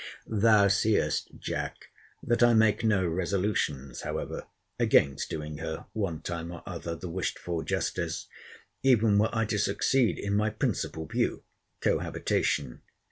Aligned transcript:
Thou 0.25 0.67
seest, 0.67 1.27
Jack, 1.37 1.91
that 2.23 2.41
I 2.41 2.55
make 2.55 2.83
no 2.83 3.05
resolutions, 3.05 4.01
however, 4.01 4.47
against 4.79 5.29
doing 5.29 5.59
her, 5.59 5.85
one 5.93 6.21
time 6.21 6.51
or 6.51 6.63
other, 6.65 6.95
the 6.95 7.07
wished 7.07 7.37
for 7.37 7.63
justice, 7.63 8.25
even 8.81 9.19
were 9.19 9.29
I 9.31 9.45
to 9.45 9.59
succeed 9.59 10.17
in 10.17 10.35
my 10.35 10.49
principal 10.49 11.05
view, 11.05 11.43
cohabitation. 11.81 12.81